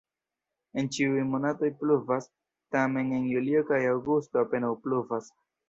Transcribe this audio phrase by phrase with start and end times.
[0.83, 2.27] En ĉiuj monatoj pluvas,
[2.77, 5.33] tamen en julio kaj aŭgusto apenaŭ pluvas.